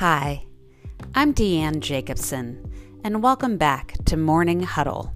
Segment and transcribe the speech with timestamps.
[0.00, 0.44] Hi,
[1.14, 2.70] I'm Deanne Jacobson,
[3.02, 5.14] and welcome back to Morning Huddle,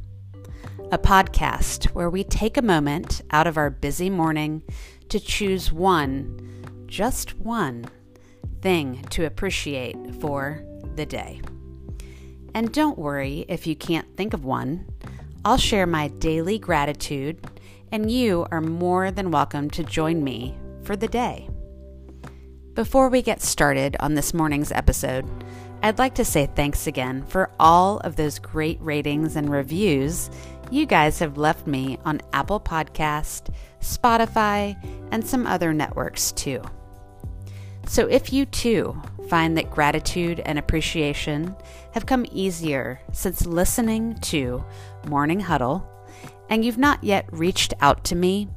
[0.90, 4.62] a podcast where we take a moment out of our busy morning
[5.10, 7.90] to choose one, just one,
[8.62, 11.42] thing to appreciate for the day.
[12.54, 14.88] And don't worry if you can't think of one,
[15.44, 17.46] I'll share my daily gratitude,
[17.92, 21.50] and you are more than welcome to join me for the day.
[22.74, 25.26] Before we get started on this morning's episode,
[25.82, 30.30] I'd like to say thanks again for all of those great ratings and reviews
[30.70, 34.76] you guys have left me on Apple Podcast, Spotify,
[35.10, 36.62] and some other networks too.
[37.88, 41.56] So if you too find that gratitude and appreciation
[41.92, 44.64] have come easier since listening to
[45.08, 45.84] Morning Huddle
[46.48, 48.48] and you've not yet reached out to me,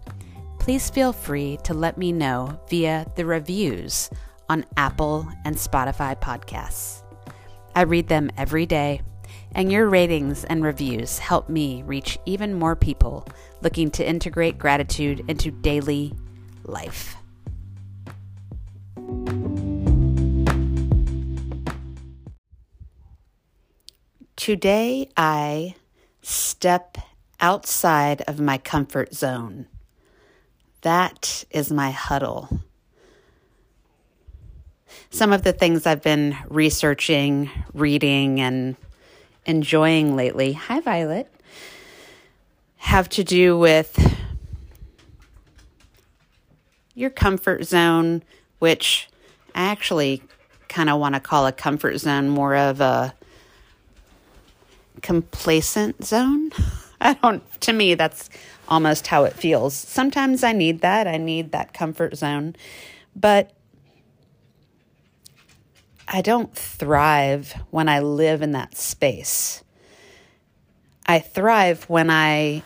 [0.63, 4.09] please feel free to let me know via the reviews
[4.47, 7.03] on Apple and Spotify podcasts.
[7.75, 9.01] I read them every day,
[9.55, 13.27] and your ratings and reviews help me reach even more people
[13.61, 16.13] looking to integrate gratitude into daily
[16.63, 17.17] life.
[24.37, 25.75] Today, I
[26.21, 26.99] step
[27.41, 29.67] outside of my comfort zone.
[30.83, 32.59] That is my huddle.
[35.09, 38.75] Some of the things I've been researching, reading, and
[39.45, 41.33] enjoying lately, hi Violet,
[42.77, 43.97] have to do with
[46.95, 48.21] your comfort zone,
[48.59, 49.07] which
[49.55, 50.21] I actually
[50.67, 53.13] kind of want to call a comfort zone more of a
[55.01, 56.51] complacent zone.
[57.05, 58.29] I don't, to me, that's
[58.69, 59.75] almost how it feels.
[59.75, 61.05] Sometimes I need that.
[61.05, 62.55] I need that comfort zone.
[63.13, 63.51] But
[66.07, 69.63] I don't thrive when I live in that space.
[71.05, 72.63] I thrive when I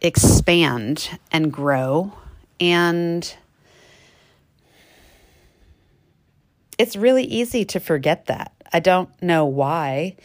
[0.00, 2.14] expand and grow.
[2.58, 3.36] And
[6.78, 8.52] it's really easy to forget that.
[8.72, 10.16] I don't know why.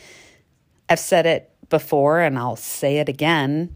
[0.87, 3.75] I've said it before and I'll say it again.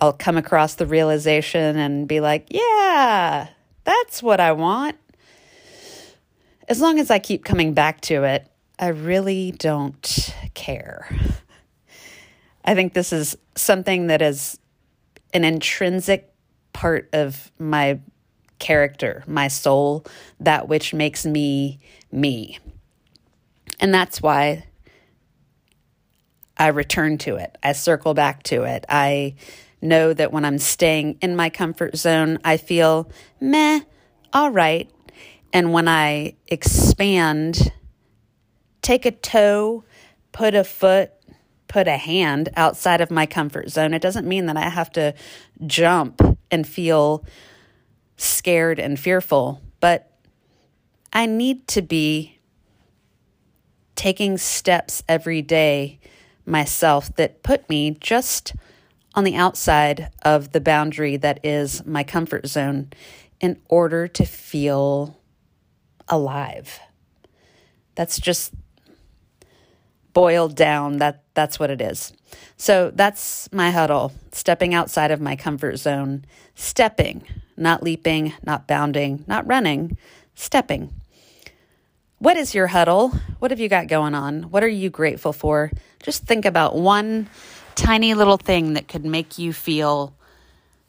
[0.00, 3.48] I'll come across the realization and be like, yeah,
[3.84, 4.96] that's what I want.
[6.68, 11.08] As long as I keep coming back to it, I really don't care.
[12.64, 14.58] I think this is something that is
[15.34, 16.32] an intrinsic
[16.72, 18.00] part of my
[18.58, 20.04] character, my soul,
[20.40, 21.80] that which makes me
[22.10, 22.58] me.
[23.80, 24.64] And that's why
[26.62, 27.58] I return to it.
[27.60, 28.84] I circle back to it.
[28.88, 29.34] I
[29.80, 33.80] know that when I'm staying in my comfort zone, I feel meh,
[34.32, 34.88] all right.
[35.52, 37.72] And when I expand,
[38.80, 39.82] take a toe,
[40.30, 41.10] put a foot,
[41.66, 45.14] put a hand outside of my comfort zone, it doesn't mean that I have to
[45.66, 47.24] jump and feel
[48.16, 50.12] scared and fearful, but
[51.12, 52.38] I need to be
[53.96, 55.98] taking steps every day
[56.46, 58.54] myself that put me just
[59.14, 62.90] on the outside of the boundary that is my comfort zone
[63.40, 65.20] in order to feel
[66.08, 66.80] alive.
[67.94, 68.52] That's just
[70.12, 72.12] boiled down that that's what it is.
[72.56, 76.24] So that's my huddle, stepping outside of my comfort zone,
[76.54, 77.26] stepping,
[77.56, 79.96] not leaping, not bounding, not running,
[80.34, 80.92] stepping.
[82.22, 83.08] What is your huddle?
[83.40, 84.44] What have you got going on?
[84.44, 85.72] What are you grateful for?
[86.04, 87.28] Just think about one
[87.74, 90.14] tiny little thing that could make you feel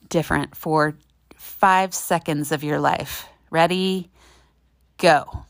[0.10, 0.94] different for
[1.36, 3.28] five seconds of your life.
[3.50, 4.12] Ready?
[5.00, 5.46] Go.